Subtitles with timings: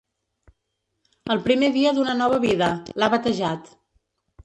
[1.35, 3.75] El primer dia d’una nova vida, l’ha batejat.